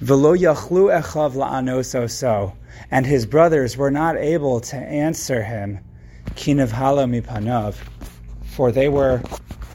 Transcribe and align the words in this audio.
Velo 0.00 0.34
yachlu 0.34 0.88
echav 0.90 1.34
la'anoso 1.34 2.10
so, 2.10 2.54
and 2.90 3.04
his 3.04 3.26
brothers 3.26 3.76
were 3.76 3.90
not 3.90 4.16
able 4.16 4.60
to 4.60 4.76
answer 4.76 5.42
him, 5.42 5.78
kinav 6.36 6.70
hala 6.70 7.04
mipanav, 7.04 7.74
for 8.46 8.72
they 8.72 8.88
were 8.88 9.20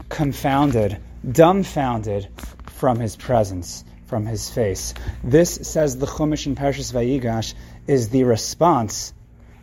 confounded, 0.09 0.97
dumbfounded 1.31 2.27
from 2.71 2.99
his 2.99 3.15
presence, 3.15 3.85
from 4.07 4.25
his 4.25 4.49
face. 4.49 4.95
This, 5.23 5.59
says 5.61 5.99
the 5.99 6.07
Chumash 6.07 6.47
in 6.47 6.55
Parshas 6.55 6.91
Vayigash, 6.91 7.53
is 7.85 8.09
the 8.09 8.23
response, 8.23 9.13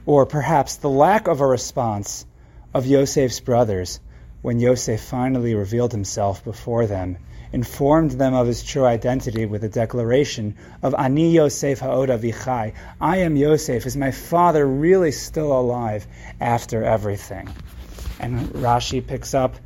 or 0.06 0.26
perhaps 0.26 0.76
the 0.76 0.88
lack 0.88 1.26
of 1.26 1.40
a 1.40 1.46
response, 1.46 2.24
of 2.72 2.86
Yosef's 2.86 3.40
brothers 3.40 3.98
when 4.42 4.60
Yosef 4.60 5.00
finally 5.00 5.56
revealed 5.56 5.90
himself 5.90 6.44
before 6.44 6.86
them, 6.86 7.18
informed 7.52 8.12
them 8.12 8.34
of 8.34 8.46
his 8.46 8.62
true 8.62 8.84
identity 8.84 9.46
with 9.46 9.62
a 9.64 9.68
declaration 9.68 10.56
of 10.82 10.94
Ani 10.98 11.30
Yosef 11.30 11.80
Ha'od 11.80 12.08
Avichai, 12.08 12.72
I 13.00 13.16
am 13.18 13.36
Yosef. 13.36 13.86
Is 13.86 13.96
my 13.96 14.10
father 14.10 14.66
really 14.66 15.12
still 15.12 15.52
alive 15.52 16.06
after 16.40 16.82
everything? 16.82 17.48
And 18.18 18.48
Rashi 18.48 19.06
picks 19.06 19.34
up 19.34 19.56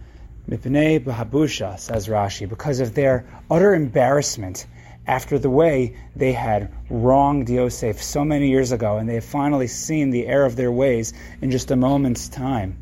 Mipnei 0.49 0.99
Bahabusha, 1.05 1.79
says 1.79 2.09
Rashi, 2.09 2.49
because 2.49 2.81
of 2.81 2.95
their 2.95 3.27
utter 3.51 3.75
embarrassment 3.75 4.67
after 5.07 5.39
the 5.39 5.51
way 5.51 5.97
they 6.17 6.33
had 6.33 6.73
wronged 6.91 7.49
Yosef 7.49 8.03
so 8.03 8.25
many 8.25 8.49
years 8.49 8.73
ago, 8.73 8.97
and 8.97 9.09
they 9.09 9.15
have 9.15 9.25
finally 9.25 9.69
seen 9.69 10.11
the 10.11 10.27
error 10.27 10.47
of 10.47 10.57
their 10.57 10.73
ways 10.73 11.13
in 11.41 11.51
just 11.51 11.71
a 11.71 11.77
moment's 11.77 12.29
time. 12.29 12.77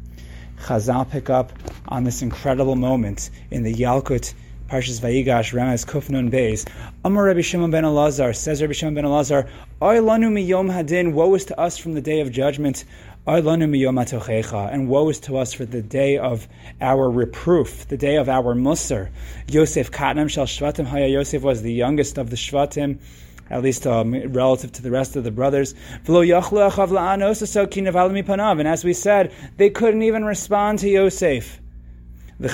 Chazal 0.60 1.10
pick 1.10 1.28
up 1.28 1.52
on 1.88 2.04
this 2.04 2.22
incredible 2.22 2.76
moment 2.76 3.28
in 3.50 3.62
the 3.62 3.74
Yalkut 3.74 4.32
Parshas 4.74 4.98
Vayigash 5.00 5.52
Remez 5.52 5.86
Kufnun 5.86 6.32
Beis. 6.32 6.68
Amar 7.04 7.26
Rabbi 7.26 7.42
Shimon 7.42 7.70
ben 7.70 7.84
Elazar 7.84 8.34
says 8.34 8.60
Rabbi 8.60 8.72
Shimon 8.72 8.94
ben 8.96 9.04
Elazar, 9.04 9.48
Oy 9.80 9.98
lanu 9.98 10.32
miyom 10.32 10.68
hadin, 10.68 11.12
woe 11.12 11.32
is 11.36 11.44
to 11.44 11.56
us 11.60 11.78
from 11.78 11.94
the 11.94 12.00
day 12.00 12.18
of 12.18 12.32
judgment. 12.32 12.84
And 13.24 13.44
woe 14.88 15.08
is 15.08 15.20
to 15.20 15.36
us 15.36 15.52
for 15.52 15.64
the 15.64 15.80
day 15.80 16.18
of 16.18 16.48
our 16.80 17.08
reproof, 17.08 17.86
the 17.86 17.96
day 17.96 18.16
of 18.16 18.28
our 18.28 18.56
musar. 18.56 19.10
Yosef 19.48 19.92
Katnam 19.92 20.28
shall 20.28 20.46
Shvatim 20.46 20.86
Haya. 20.86 21.06
Yosef 21.06 21.40
was 21.40 21.62
the 21.62 21.72
youngest 21.72 22.18
of 22.18 22.30
the 22.30 22.36
Shvatim 22.36 22.98
at 23.50 23.62
least 23.62 23.86
um, 23.86 24.12
relative 24.32 24.72
to 24.72 24.82
the 24.82 24.90
rest 24.90 25.14
of 25.14 25.22
the 25.22 25.30
brothers. 25.30 25.74
And 26.08 26.16
as 28.66 28.84
we 28.84 28.92
said, 28.94 29.32
they 29.56 29.70
couldn't 29.70 30.02
even 30.02 30.24
respond 30.24 30.78
to 30.80 30.88
Yosef. 30.88 31.60
And 32.40 32.50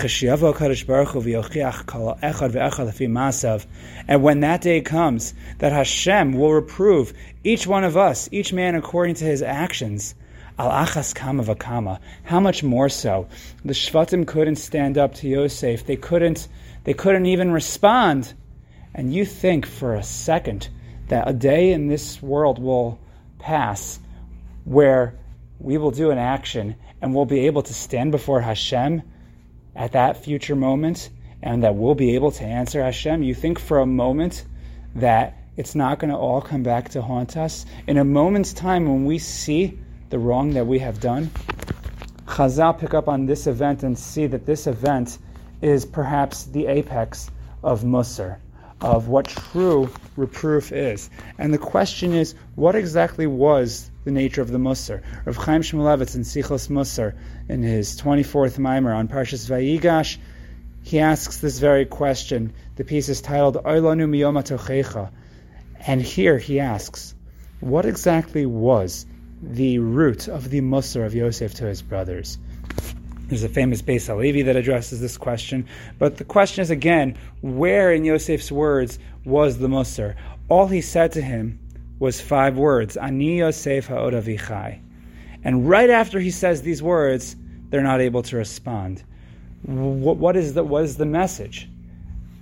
when 4.23 4.41
that 4.41 4.61
day 4.61 4.81
comes, 4.83 5.35
that 5.59 5.73
Hashem 5.73 6.33
will 6.35 6.53
reprove 6.53 7.13
each 7.45 7.67
one 7.67 7.85
of 7.85 7.97
us, 7.97 8.29
each 8.31 8.53
man 8.53 8.75
according 8.75 9.15
to 9.17 9.25
his 9.25 9.41
actions. 9.43 10.15
Al 10.59 10.71
achas 10.71 11.15
kama 11.15 11.43
v'kama. 11.45 11.99
How 12.25 12.41
much 12.41 12.63
more 12.63 12.91
so? 12.91 13.29
The 13.65 13.73
Shvatim 13.73 14.27
couldn't 14.27 14.57
stand 14.57 14.99
up 14.99 15.15
to 15.17 15.29
Yosef. 15.29 15.87
They 15.87 15.97
couldn't. 15.97 16.49
They 16.85 16.93
couldn't 16.93 17.25
even 17.25 17.51
respond. 17.51 18.35
And 18.95 19.15
you 19.15 19.25
think 19.25 19.65
for 19.65 19.95
a 19.95 20.03
second 20.03 20.69
that 21.09 21.27
a 21.27 21.33
day 21.33 21.73
in 21.73 21.87
this 21.89 22.21
world 22.21 22.59
will 22.59 22.99
pass 23.39 23.99
where 24.65 25.19
we 25.59 25.79
will 25.79 25.91
do 25.91 26.11
an 26.11 26.19
action 26.19 26.77
and 27.01 27.15
we'll 27.15 27.25
be 27.25 27.47
able 27.47 27.63
to 27.63 27.73
stand 27.73 28.13
before 28.13 28.43
Hashem 28.43 29.03
at 29.81 29.93
that 29.93 30.23
future 30.23 30.55
moment 30.55 31.09
and 31.43 31.63
that 31.63 31.75
we'll 31.75 31.95
be 31.95 32.15
able 32.15 32.31
to 32.31 32.45
answer 32.45 32.83
Hashem. 32.83 33.23
You 33.23 33.35
think 33.35 33.59
for 33.59 33.79
a 33.79 33.87
moment 33.87 34.45
that 34.95 35.39
it's 35.57 35.75
not 35.75 35.99
going 35.99 36.11
to 36.11 36.19
all 36.19 36.43
come 36.43 36.63
back 36.63 36.91
to 36.91 37.01
haunt 37.01 37.39
us? 37.39 37.65
In 37.87 37.97
a 37.97 38.05
moment's 38.05 38.53
time 38.53 38.87
when 38.87 39.07
we 39.07 39.19
see 39.19 39.79
the 40.11 40.19
wrong 40.19 40.51
that 40.51 40.67
we 40.67 40.81
have 40.81 41.01
done, 41.01 41.31
Chazal 42.27 42.79
pick 42.79 42.93
up 42.93 43.09
on 43.09 43.25
this 43.25 43.47
event 43.47 43.83
and 43.83 43.99
see 43.99 44.27
that 44.27 44.45
this 44.45 44.67
event 44.67 45.17
is 45.63 45.87
perhaps 45.87 46.45
the 46.45 46.67
apex 46.67 47.31
of 47.63 47.83
Musar 47.83 48.37
of 48.83 49.09
what 49.09 49.29
true 49.29 49.89
reproof 50.15 50.73
is. 50.73 51.09
And 51.39 51.55
the 51.55 51.59
question 51.59 52.13
is, 52.13 52.35
what 52.55 52.75
exactly 52.75 53.27
was 53.27 53.90
the 54.05 54.11
nature 54.11 54.43
of 54.43 54.51
the 54.51 54.59
Musar? 54.59 55.03
Rav 55.25 55.37
Chaim 55.37 55.63
Shmulevitz 55.63 56.15
in 56.15 56.23
Sichos 56.23 56.69
Mussar, 56.69 57.15
in 57.49 57.63
his 57.63 58.01
24th 58.01 58.59
Ma'amar 58.59 58.95
on 58.95 59.09
Parshas 59.09 59.49
Vayigash, 59.49 60.19
he 60.83 60.99
asks 60.99 61.39
this 61.39 61.59
very 61.59 61.85
question. 61.85 62.53
The 62.77 62.85
piece 62.85 63.09
is 63.09 63.21
titled 63.21 63.57
Oilanu 63.57 64.09
Miyoma 64.09 64.43
Tochecha. 64.43 65.11
And 65.87 66.01
here 66.01 66.39
he 66.39 66.61
asks, 66.61 67.15
what 67.61 67.85
exactly 67.85 68.47
was 68.47 69.07
the 69.43 69.79
root 69.79 70.29
of 70.29 70.51
the 70.51 70.61
Musar 70.61 71.05
of 71.05 71.15
Yosef 71.15 71.55
to 71.55 71.67
his 71.67 71.83
brothers? 71.83 72.39
There's 73.29 73.45
a 73.45 73.49
famous 73.49 73.81
Beis 73.81 74.07
Halevi 74.07 74.43
that 74.43 74.57
addresses 74.57 75.01
this 75.01 75.17
question. 75.17 75.69
But 75.99 76.17
the 76.17 76.25
question 76.25 76.63
is 76.63 76.71
again, 76.71 77.17
where 77.43 77.93
in 77.93 78.05
Yosef's 78.05 78.51
words 78.51 78.99
was 79.25 79.59
the 79.59 79.69
Musar? 79.69 80.17
All 80.49 80.67
he 80.67 80.81
said 80.81 81.13
to 81.13 81.23
him 81.23 81.61
was 82.01 82.21
five 82.21 82.57
words, 82.57 82.97
Ani 82.97 83.39
Yosef 83.39 83.87
ha'odavichai. 83.87 84.81
And 85.45 85.69
right 85.69 85.91
after 85.91 86.19
he 86.19 86.31
says 86.31 86.63
these 86.63 86.83
words, 86.83 87.37
they're 87.69 87.83
not 87.83 88.01
able 88.01 88.23
to 88.25 88.37
respond. 88.37 89.05
what, 89.63 90.17
what 90.17 90.37
is 90.37 90.55
the 90.55 90.65
what 90.65 90.83
is 90.85 90.97
the 90.97 91.07
message? 91.07 91.69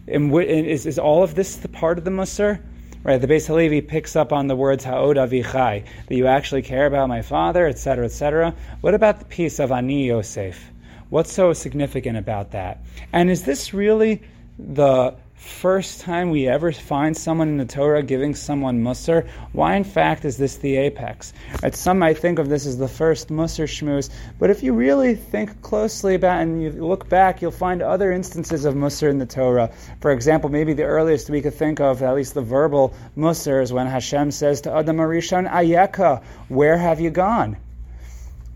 And 0.06 0.32
is, 0.40 0.86
is 0.86 0.98
all 0.98 1.22
of 1.22 1.34
this 1.34 1.56
the 1.56 1.68
part 1.68 1.98
of 1.98 2.04
the 2.04 2.10
Musar? 2.10 2.60
Right, 3.04 3.20
the 3.20 3.28
Beis 3.28 3.46
Halevi 3.46 3.80
picks 3.80 4.16
up 4.16 4.32
on 4.32 4.48
the 4.48 4.56
words 4.56 4.84
Ha'od 4.84 5.16
Avichai, 5.16 5.84
that 6.08 6.14
you 6.14 6.26
actually 6.26 6.62
care 6.62 6.86
about 6.86 7.08
my 7.08 7.22
father, 7.22 7.66
etc., 7.66 8.06
etc. 8.06 8.54
What 8.80 8.94
about 8.94 9.20
the 9.20 9.24
piece 9.24 9.60
of 9.60 9.70
Ani 9.70 10.06
Yosef? 10.06 10.72
What's 11.08 11.32
so 11.32 11.52
significant 11.52 12.18
about 12.18 12.50
that? 12.50 12.82
And 13.12 13.30
is 13.30 13.44
this 13.44 13.72
really 13.72 14.22
the 14.58 15.14
first 15.38 16.00
time 16.00 16.30
we 16.30 16.48
ever 16.48 16.72
find 16.72 17.16
someone 17.16 17.48
in 17.48 17.56
the 17.56 17.64
Torah 17.64 18.02
giving 18.02 18.34
someone 18.34 18.82
Musar? 18.82 19.28
Why, 19.52 19.76
in 19.76 19.84
fact, 19.84 20.24
is 20.24 20.36
this 20.36 20.56
the 20.56 20.76
apex? 20.76 21.32
Right, 21.62 21.74
some 21.74 21.98
might 21.98 22.18
think 22.18 22.38
of 22.38 22.48
this 22.48 22.66
as 22.66 22.76
the 22.76 22.88
first 22.88 23.28
Musar 23.28 23.64
shmuz, 23.64 24.10
but 24.38 24.50
if 24.50 24.62
you 24.62 24.72
really 24.72 25.14
think 25.14 25.62
closely 25.62 26.16
about 26.16 26.42
and 26.42 26.62
you 26.62 26.70
look 26.72 27.08
back, 27.08 27.40
you'll 27.40 27.50
find 27.50 27.82
other 27.82 28.12
instances 28.12 28.64
of 28.64 28.74
Musar 28.74 29.10
in 29.10 29.18
the 29.18 29.26
Torah. 29.26 29.70
For 30.00 30.10
example, 30.10 30.50
maybe 30.50 30.72
the 30.72 30.84
earliest 30.84 31.30
we 31.30 31.40
could 31.40 31.54
think 31.54 31.80
of, 31.80 32.02
at 32.02 32.14
least 32.14 32.34
the 32.34 32.42
verbal 32.42 32.94
Musar, 33.16 33.62
is 33.62 33.72
when 33.72 33.86
Hashem 33.86 34.32
says 34.32 34.60
to 34.62 34.72
Adam 34.72 34.96
HaRishon, 34.96 35.48
Ayeka, 35.50 36.22
where 36.48 36.76
have 36.76 37.00
you 37.00 37.10
gone? 37.10 37.56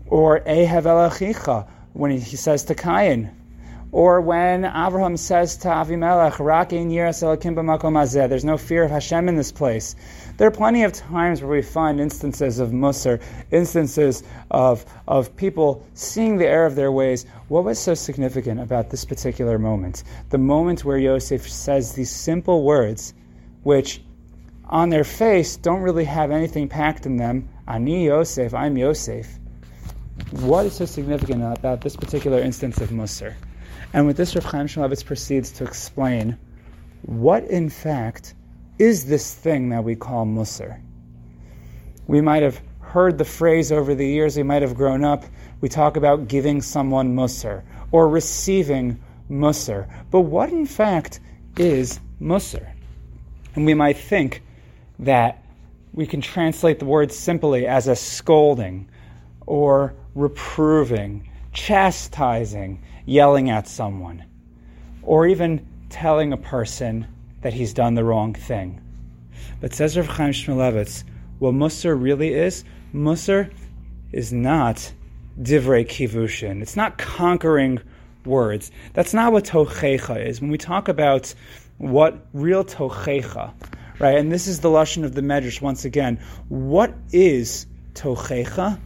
Or 0.07 0.41
Ehev 0.41 0.83
Elachicha, 0.83 1.67
when 1.93 2.11
he 2.11 2.35
says 2.35 2.65
to 2.65 2.75
Cain, 2.75 3.31
or 3.93 4.19
when 4.21 4.65
Abraham 4.65 5.15
says 5.15 5.55
to 5.57 5.67
Avimelech, 5.67 6.39
There's 8.29 8.43
no 8.43 8.57
fear 8.57 8.83
of 8.83 8.89
Hashem 8.89 9.29
in 9.29 9.35
this 9.35 9.51
place. 9.51 9.95
There 10.37 10.47
are 10.47 10.51
plenty 10.51 10.81
of 10.81 10.93
times 10.93 11.43
where 11.43 11.51
we 11.51 11.61
find 11.61 11.99
instances 11.99 12.57
of 12.57 12.71
Musar, 12.71 13.21
instances 13.51 14.23
of, 14.49 14.83
of 15.07 15.35
people 15.35 15.85
seeing 15.93 16.37
the 16.37 16.47
error 16.47 16.65
of 16.65 16.73
their 16.73 16.91
ways. 16.91 17.27
What 17.49 17.65
was 17.65 17.77
so 17.77 17.93
significant 17.93 18.59
about 18.59 18.89
this 18.89 19.05
particular 19.05 19.59
moment? 19.59 20.03
The 20.31 20.39
moment 20.39 20.83
where 20.83 20.97
Yosef 20.97 21.47
says 21.47 21.93
these 21.93 22.09
simple 22.09 22.63
words, 22.63 23.13
which 23.61 24.01
on 24.65 24.89
their 24.89 25.03
face 25.03 25.55
don't 25.55 25.81
really 25.81 26.05
have 26.05 26.31
anything 26.31 26.67
packed 26.67 27.05
in 27.05 27.17
them. 27.17 27.47
Ani 27.67 28.05
Yosef, 28.05 28.55
I'm 28.55 28.75
Yosef. 28.75 29.37
What 30.31 30.65
is 30.65 30.73
so 30.73 30.85
significant 30.85 31.43
about 31.43 31.81
this 31.81 31.95
particular 31.95 32.39
instance 32.39 32.81
of 32.81 32.89
Musar? 32.89 33.35
And 33.93 34.07
with 34.07 34.17
this, 34.17 34.35
Rav 34.35 34.43
Chaim 34.45 34.67
Shmulevitz 34.67 35.05
proceeds 35.05 35.51
to 35.51 35.63
explain 35.63 36.37
what, 37.03 37.43
in 37.43 37.69
fact, 37.69 38.33
is 38.79 39.05
this 39.05 39.33
thing 39.33 39.69
that 39.69 39.83
we 39.83 39.95
call 39.95 40.25
Musar. 40.25 40.81
We 42.07 42.19
might 42.19 42.41
have 42.41 42.59
heard 42.79 43.17
the 43.17 43.25
phrase 43.25 43.71
over 43.71 43.93
the 43.93 44.07
years, 44.07 44.35
we 44.35 44.43
might 44.43 44.63
have 44.63 44.75
grown 44.75 45.03
up, 45.03 45.23
we 45.61 45.69
talk 45.69 45.95
about 45.95 46.27
giving 46.27 46.61
someone 46.61 47.15
Musar 47.15 47.63
or 47.91 48.09
receiving 48.09 48.99
Musar. 49.29 49.87
But 50.09 50.21
what, 50.21 50.49
in 50.49 50.65
fact, 50.65 51.19
is 51.57 51.99
Musar? 52.19 52.67
And 53.55 53.65
we 53.65 53.73
might 53.75 53.97
think 53.97 54.41
that 54.99 55.43
we 55.93 56.07
can 56.07 56.21
translate 56.21 56.79
the 56.79 56.85
word 56.85 57.11
simply 57.11 57.67
as 57.67 57.87
a 57.87 57.95
scolding 57.95 58.89
or 59.45 59.93
reproving, 60.15 61.29
chastising, 61.51 62.81
yelling 63.05 63.49
at 63.49 63.67
someone, 63.67 64.23
or 65.01 65.27
even 65.27 65.65
telling 65.89 66.33
a 66.33 66.37
person 66.37 67.07
that 67.41 67.53
he's 67.53 67.73
done 67.73 67.95
the 67.95 68.03
wrong 68.03 68.33
thing. 68.33 68.81
But 69.59 69.73
says 69.73 69.97
Rav 69.97 70.07
Chaim 70.07 70.31
Shmulevitz, 70.31 71.03
what 71.39 71.53
Musar 71.53 72.01
really 72.01 72.33
is, 72.33 72.63
Musar 72.93 73.51
is 74.11 74.31
not 74.31 74.91
divrei 75.41 75.85
kivushin. 75.85 76.61
It's 76.61 76.75
not 76.75 76.97
conquering 76.97 77.79
words. 78.25 78.71
That's 78.93 79.13
not 79.13 79.33
what 79.33 79.45
tochecha 79.45 80.25
is. 80.25 80.39
When 80.41 80.51
we 80.51 80.57
talk 80.57 80.87
about 80.87 81.33
what 81.77 82.25
real 82.33 82.63
tochecha, 82.63 83.53
right? 83.99 84.17
And 84.17 84.31
this 84.31 84.47
is 84.47 84.59
the 84.59 84.69
lashon 84.69 85.03
of 85.03 85.15
the 85.15 85.21
Medrash 85.21 85.61
once 85.61 85.85
again. 85.85 86.19
What 86.49 86.93
is 87.11 87.65
tochecha? 87.93 88.79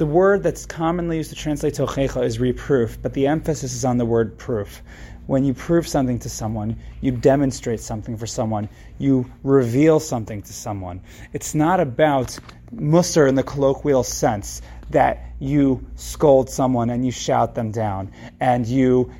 The 0.00 0.06
word 0.06 0.42
that's 0.42 0.64
commonly 0.64 1.18
used 1.18 1.28
to 1.28 1.36
translate 1.36 1.74
tochecha 1.74 2.24
is 2.24 2.40
reproof, 2.40 2.96
but 3.02 3.12
the 3.12 3.26
emphasis 3.26 3.74
is 3.74 3.84
on 3.84 3.98
the 3.98 4.06
word 4.06 4.38
proof. 4.38 4.80
When 5.26 5.44
you 5.44 5.52
prove 5.52 5.86
something 5.86 6.18
to 6.20 6.30
someone, 6.30 6.78
you 7.02 7.12
demonstrate 7.12 7.80
something 7.80 8.16
for 8.16 8.26
someone, 8.26 8.70
you 8.96 9.30
reveal 9.42 10.00
something 10.00 10.40
to 10.40 10.52
someone. 10.54 11.02
It's 11.34 11.54
not 11.54 11.80
about 11.80 12.38
musar 12.74 13.28
in 13.28 13.34
the 13.34 13.42
colloquial 13.42 14.02
sense 14.02 14.62
that 14.88 15.22
you 15.38 15.84
scold 15.96 16.48
someone 16.48 16.88
and 16.88 17.04
you 17.04 17.12
shout 17.12 17.54
them 17.54 17.70
down 17.70 18.10
and 18.40 18.66
you 18.66 19.12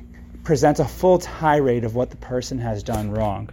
present 0.43 0.79
a 0.79 0.85
full 0.85 1.19
tirade 1.19 1.83
of 1.83 1.93
what 1.93 2.09
the 2.09 2.17
person 2.17 2.57
has 2.57 2.81
done 2.81 3.11
wrong. 3.11 3.51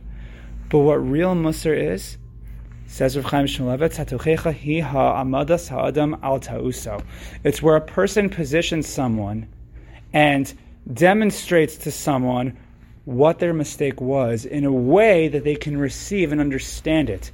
But 0.70 0.78
what 0.78 0.94
real 0.94 1.34
musar 1.34 1.76
is, 1.76 2.16
says 2.88 3.16
Rav 3.16 3.26
Chaim 3.26 3.46
Shmulevitz, 3.46 3.96
"Hatochecha 4.02 4.52
hi 4.52 4.80
ha'amadas 4.80 5.68
ha'adam 5.68 6.16
al 6.22 6.40
ta'uso." 6.40 7.02
It's 7.44 7.62
where 7.62 7.76
a 7.76 7.80
person 7.80 8.30
positions 8.30 8.88
someone 8.88 9.46
and 10.12 10.52
demonstrates 10.92 11.76
to 11.76 11.90
someone 11.90 12.56
what 13.04 13.38
their 13.40 13.52
mistake 13.52 14.00
was 14.00 14.46
in 14.46 14.64
a 14.64 14.72
way 14.72 15.28
that 15.28 15.44
they 15.44 15.54
can 15.54 15.76
receive 15.76 16.32
and 16.32 16.40
understand 16.40 17.10
it. 17.10 17.30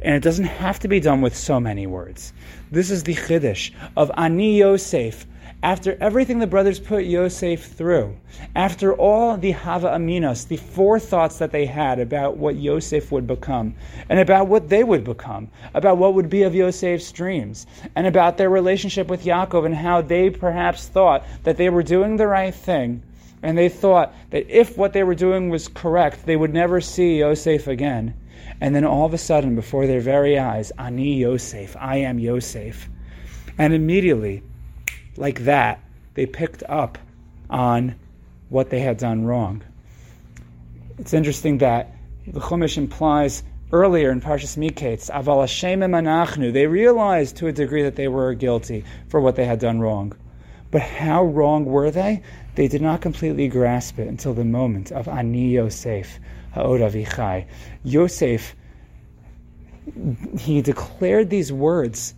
And 0.00 0.14
it 0.14 0.22
doesn't 0.22 0.46
have 0.46 0.78
to 0.80 0.88
be 0.88 1.00
done 1.00 1.20
with 1.20 1.36
so 1.36 1.60
many 1.60 1.86
words. 1.86 2.32
This 2.72 2.90
is 2.90 3.04
the 3.04 3.14
chiddush 3.14 3.72
of 3.96 4.10
Ani 4.16 4.58
Yosef. 4.58 5.26
After 5.64 5.96
everything 5.98 6.40
the 6.40 6.46
brothers 6.46 6.78
put 6.78 7.06
Yosef 7.06 7.64
through, 7.64 8.18
after 8.54 8.92
all 8.92 9.38
the 9.38 9.52
Hava 9.52 9.88
Aminos, 9.88 10.46
the 10.46 10.58
forethoughts 10.58 11.38
that 11.38 11.52
they 11.52 11.64
had 11.64 11.98
about 11.98 12.36
what 12.36 12.56
Yosef 12.56 13.10
would 13.10 13.26
become, 13.26 13.74
and 14.10 14.18
about 14.18 14.46
what 14.46 14.68
they 14.68 14.84
would 14.84 15.04
become, 15.04 15.48
about 15.72 15.96
what 15.96 16.12
would 16.12 16.28
be 16.28 16.42
of 16.42 16.54
Yosef's 16.54 17.10
dreams, 17.12 17.66
and 17.96 18.06
about 18.06 18.36
their 18.36 18.50
relationship 18.50 19.08
with 19.08 19.24
Yaakov 19.24 19.64
and 19.64 19.74
how 19.74 20.02
they 20.02 20.28
perhaps 20.28 20.86
thought 20.86 21.24
that 21.44 21.56
they 21.56 21.70
were 21.70 21.82
doing 21.82 22.18
the 22.18 22.26
right 22.26 22.54
thing, 22.54 23.02
and 23.42 23.56
they 23.56 23.70
thought 23.70 24.14
that 24.32 24.44
if 24.50 24.76
what 24.76 24.92
they 24.92 25.02
were 25.02 25.14
doing 25.14 25.48
was 25.48 25.68
correct, 25.68 26.26
they 26.26 26.36
would 26.36 26.52
never 26.52 26.82
see 26.82 27.20
Yosef 27.20 27.68
again. 27.68 28.12
And 28.60 28.74
then 28.74 28.84
all 28.84 29.06
of 29.06 29.14
a 29.14 29.18
sudden, 29.18 29.54
before 29.54 29.86
their 29.86 30.00
very 30.00 30.38
eyes, 30.38 30.72
Ani 30.78 31.14
Yosef, 31.14 31.74
I 31.80 31.96
am 31.96 32.18
Yosef. 32.18 32.90
And 33.56 33.72
immediately, 33.72 34.42
like 35.16 35.44
that, 35.44 35.80
they 36.14 36.26
picked 36.26 36.62
up 36.64 36.98
on 37.50 37.94
what 38.48 38.70
they 38.70 38.80
had 38.80 38.98
done 38.98 39.24
wrong. 39.24 39.62
It's 40.98 41.12
interesting 41.12 41.58
that 41.58 41.92
the 42.26 42.40
Chumash 42.40 42.76
implies 42.76 43.42
earlier 43.72 44.10
in 44.10 44.20
Parshas 44.20 44.56
Miketz, 44.56 45.10
Aval 45.10 45.40
Hashem 45.40 45.80
Anachnu, 45.80 46.52
they 46.52 46.66
realized 46.66 47.36
to 47.36 47.48
a 47.48 47.52
degree 47.52 47.82
that 47.82 47.96
they 47.96 48.08
were 48.08 48.34
guilty 48.34 48.84
for 49.08 49.20
what 49.20 49.36
they 49.36 49.44
had 49.44 49.58
done 49.58 49.80
wrong. 49.80 50.12
But 50.70 50.82
how 50.82 51.24
wrong 51.24 51.64
were 51.64 51.90
they? 51.90 52.22
They 52.54 52.68
did 52.68 52.82
not 52.82 53.00
completely 53.00 53.48
grasp 53.48 53.98
it 53.98 54.08
until 54.08 54.34
the 54.34 54.44
moment 54.44 54.92
of 54.92 55.08
Ani 55.08 55.50
Yosef, 55.50 56.18
Ha'od 56.52 56.80
Avichai. 56.80 57.46
Yosef, 57.82 58.54
he 60.38 60.62
declared 60.62 61.30
these 61.30 61.52
words 61.52 62.14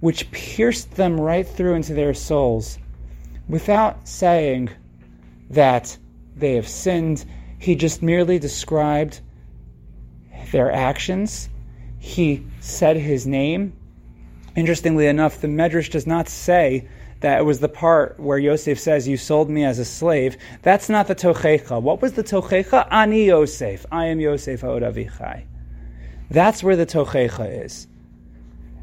which 0.00 0.30
pierced 0.30 0.92
them 0.96 1.20
right 1.20 1.46
through 1.46 1.74
into 1.74 1.94
their 1.94 2.14
souls 2.14 2.78
without 3.48 4.06
saying 4.06 4.70
that 5.50 5.96
they 6.36 6.54
have 6.54 6.68
sinned. 6.68 7.24
He 7.58 7.74
just 7.74 8.02
merely 8.02 8.38
described 8.38 9.20
their 10.52 10.70
actions. 10.70 11.48
He 11.98 12.46
said 12.60 12.96
his 12.96 13.26
name. 13.26 13.72
Interestingly 14.54 15.06
enough, 15.06 15.40
the 15.40 15.48
Medrash 15.48 15.90
does 15.90 16.06
not 16.06 16.28
say 16.28 16.88
that 17.20 17.40
it 17.40 17.44
was 17.44 17.60
the 17.60 17.68
part 17.68 18.18
where 18.20 18.38
Yosef 18.38 18.78
says, 18.78 19.08
You 19.08 19.16
sold 19.16 19.48
me 19.48 19.64
as 19.64 19.78
a 19.78 19.84
slave. 19.84 20.36
That's 20.62 20.88
not 20.88 21.08
the 21.08 21.14
Tochecha. 21.14 21.80
What 21.80 22.02
was 22.02 22.12
the 22.12 22.22
Tochecha? 22.22 22.86
Ani 22.90 23.26
Yosef. 23.26 23.86
I 23.90 24.06
am 24.06 24.20
Yosef 24.20 24.60
Avichai. 24.60 25.44
That's 26.30 26.62
where 26.62 26.76
the 26.76 26.86
Tochecha 26.86 27.64
is. 27.64 27.86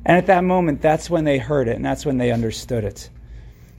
And 0.06 0.18
at 0.18 0.26
that 0.28 0.44
moment, 0.44 0.82
that's 0.82 1.10
when 1.10 1.24
they 1.24 1.38
heard 1.38 1.68
it 1.68 1.76
and 1.76 1.86
that's 1.86 2.06
when 2.06 2.18
they 2.18 2.32
understood 2.32 2.84
it. 2.84 3.10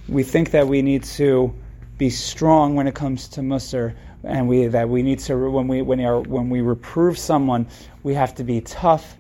We 0.09 0.23
think 0.23 0.53
that 0.53 0.67
we 0.67 0.81
need 0.83 1.05
to 1.05 1.55
be 1.99 2.11
strong 2.11 2.75
when 2.75 2.87
it 2.87 2.95
comes 2.95 3.29
to 3.29 3.41
Musar, 3.41 3.95
and 4.25 4.49
we 4.49 4.67
that 4.67 4.89
we 4.89 5.03
need 5.03 5.19
to 5.21 5.51
when 5.51 5.69
we 5.69 5.83
when, 5.83 6.01
are, 6.01 6.21
when 6.21 6.51
we 6.51 6.61
reprove 6.61 7.19
someone, 7.19 7.67
we 8.03 8.15
have 8.15 8.35
to 8.37 8.45
be 8.45 8.61
tough. 8.61 9.17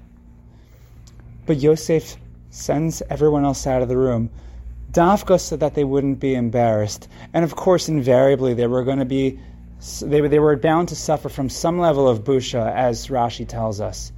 But 1.47 1.59
Yosef 1.59 2.17
sends 2.51 3.03
everyone 3.11 3.45
else 3.45 3.67
out 3.67 3.83
of 3.83 3.89
the 3.89 3.97
room, 3.97 4.31
dafka 4.91 5.39
so 5.39 5.57
that 5.57 5.75
they 5.75 5.85
wouldn't 5.85 6.21
be 6.21 6.35
embarrassed. 6.35 7.09
And 7.33 7.45
of 7.45 7.55
course, 7.55 7.89
invariably, 7.89 8.55
they 8.55 8.67
were 8.67 8.83
going 8.83 8.99
to 8.99 9.05
be 9.05 9.39
they, 10.01 10.21
they 10.27 10.39
were 10.39 10.57
bound 10.57 10.89
to 10.89 10.97
suffer 10.97 11.29
from 11.29 11.49
some 11.49 11.79
level 11.79 12.09
of 12.09 12.25
busha, 12.25 12.75
as 12.75 13.09
Rashi 13.09 13.47
tells 13.47 13.81
us. 13.81 14.13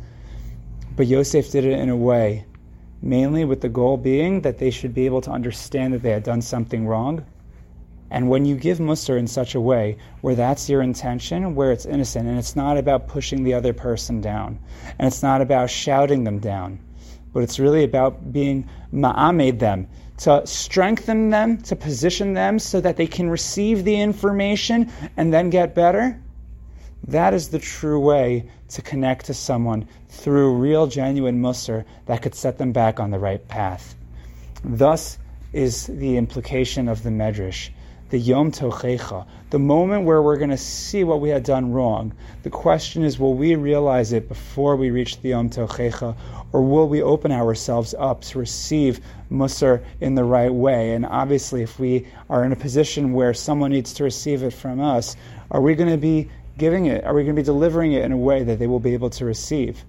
But 0.94 1.08
Yosef 1.08 1.50
did 1.50 1.64
it 1.64 1.78
in 1.78 1.88
a 1.90 1.96
way 1.96 2.46
mainly 3.02 3.44
with 3.44 3.60
the 3.60 3.68
goal 3.68 3.96
being 3.96 4.40
that 4.40 4.58
they 4.58 4.70
should 4.70 4.94
be 4.94 5.06
able 5.06 5.20
to 5.20 5.30
understand 5.30 5.94
that 5.94 6.02
they 6.02 6.10
had 6.10 6.22
done 6.22 6.42
something 6.42 6.86
wrong. 6.86 7.24
And 8.10 8.28
when 8.28 8.44
you 8.44 8.56
give 8.56 8.78
Musar 8.78 9.18
in 9.18 9.26
such 9.26 9.54
a 9.54 9.60
way 9.60 9.98
where 10.20 10.34
that's 10.34 10.68
your 10.68 10.82
intention, 10.82 11.54
where 11.54 11.72
it's 11.72 11.86
innocent, 11.86 12.28
and 12.28 12.38
it's 12.38 12.56
not 12.56 12.78
about 12.78 13.08
pushing 13.08 13.42
the 13.42 13.54
other 13.54 13.72
person 13.72 14.20
down, 14.20 14.58
and 14.98 15.06
it's 15.06 15.22
not 15.22 15.40
about 15.40 15.70
shouting 15.70 16.24
them 16.24 16.38
down, 16.38 16.78
but 17.32 17.42
it's 17.42 17.58
really 17.58 17.84
about 17.84 18.32
being 18.32 18.68
ma'amed 18.92 19.58
them, 19.58 19.88
to 20.18 20.46
strengthen 20.46 21.30
them, 21.30 21.58
to 21.58 21.76
position 21.76 22.32
them 22.32 22.58
so 22.58 22.80
that 22.80 22.96
they 22.96 23.06
can 23.06 23.28
receive 23.28 23.84
the 23.84 24.00
information 24.00 24.90
and 25.16 25.32
then 25.32 25.50
get 25.50 25.74
better, 25.74 26.18
that 27.08 27.34
is 27.34 27.48
the 27.48 27.58
true 27.58 28.00
way 28.00 28.48
to 28.68 28.82
connect 28.82 29.26
to 29.26 29.34
someone 29.34 29.86
through 30.08 30.56
real, 30.56 30.86
genuine 30.86 31.40
musar 31.40 31.84
that 32.06 32.22
could 32.22 32.34
set 32.34 32.58
them 32.58 32.72
back 32.72 32.98
on 32.98 33.10
the 33.10 33.18
right 33.18 33.46
path. 33.48 33.94
Thus 34.64 35.18
is 35.52 35.86
the 35.86 36.16
implication 36.16 36.88
of 36.88 37.02
the 37.02 37.10
Medrash, 37.10 37.70
the 38.10 38.18
Yom 38.18 38.50
Tochecha, 38.50 39.26
the 39.50 39.58
moment 39.58 40.04
where 40.04 40.20
we're 40.20 40.36
going 40.36 40.50
to 40.50 40.56
see 40.56 41.04
what 41.04 41.20
we 41.20 41.28
had 41.28 41.44
done 41.44 41.72
wrong. 41.72 42.12
The 42.42 42.50
question 42.50 43.04
is, 43.04 43.18
will 43.18 43.34
we 43.34 43.54
realize 43.54 44.12
it 44.12 44.28
before 44.28 44.76
we 44.76 44.90
reach 44.90 45.20
the 45.20 45.30
Yom 45.30 45.50
Tochecha, 45.50 46.16
or 46.52 46.62
will 46.62 46.88
we 46.88 47.02
open 47.02 47.32
ourselves 47.32 47.94
up 47.98 48.22
to 48.22 48.38
receive 48.38 49.00
Musar 49.30 49.84
in 50.00 50.14
the 50.14 50.24
right 50.24 50.52
way? 50.52 50.92
And 50.92 51.06
obviously, 51.06 51.62
if 51.62 51.78
we 51.78 52.06
are 52.28 52.44
in 52.44 52.52
a 52.52 52.56
position 52.56 53.12
where 53.12 53.34
someone 53.34 53.70
needs 53.70 53.92
to 53.94 54.04
receive 54.04 54.42
it 54.42 54.52
from 54.52 54.80
us, 54.80 55.16
are 55.50 55.60
we 55.60 55.74
going 55.74 55.90
to 55.90 55.96
be 55.96 56.28
giving 56.58 56.86
it? 56.86 57.04
Are 57.04 57.14
we 57.14 57.22
going 57.22 57.36
to 57.36 57.40
be 57.40 57.44
delivering 57.44 57.92
it 57.92 58.04
in 58.04 58.12
a 58.12 58.16
way 58.16 58.42
that 58.42 58.58
they 58.58 58.66
will 58.66 58.80
be 58.80 58.94
able 58.94 59.10
to 59.10 59.24
receive? 59.24 59.84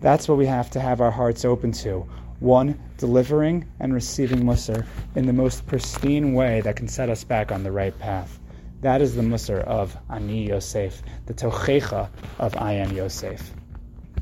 That's 0.00 0.28
what 0.28 0.38
we 0.38 0.46
have 0.46 0.70
to 0.70 0.80
have 0.80 1.00
our 1.00 1.10
hearts 1.10 1.44
open 1.44 1.72
to. 1.72 2.06
One, 2.38 2.78
delivering 2.98 3.66
and 3.80 3.94
receiving 3.94 4.42
Musar 4.42 4.86
in 5.14 5.26
the 5.26 5.32
most 5.32 5.66
pristine 5.66 6.34
way 6.34 6.60
that 6.60 6.76
can 6.76 6.86
set 6.86 7.08
us 7.08 7.24
back 7.24 7.50
on 7.50 7.62
the 7.62 7.72
right 7.72 7.98
path. 7.98 8.38
That 8.82 9.00
is 9.00 9.16
the 9.16 9.22
Musar 9.22 9.60
of 9.60 9.96
Ani 10.10 10.46
Yosef, 10.48 11.02
the 11.24 11.34
Tochecha 11.34 12.10
of 12.38 12.56
I 12.56 12.74
am 12.74 12.92
Yosef. 12.92 13.52